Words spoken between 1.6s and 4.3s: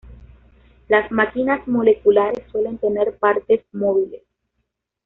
moleculares suelen tener partes móviles.